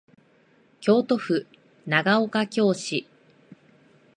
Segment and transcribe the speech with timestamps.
[0.79, 1.45] 京都府
[1.85, 3.05] 長岡京市